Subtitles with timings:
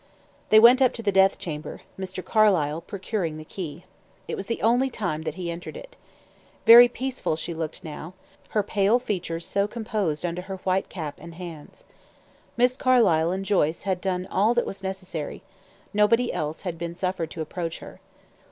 [0.49, 2.25] They went up to the death chamber, Mr.
[2.25, 3.85] Carlyle procuring the key.
[4.27, 5.95] It was the only time that he entered it.
[6.65, 8.15] Very peaceful she looked now,
[8.49, 11.85] her pale features so composed under her white cap and hands.
[12.57, 15.43] Miss Carlyle and Joyce had done all that was necessary;
[15.93, 17.99] nobody else had been suffered to approach her.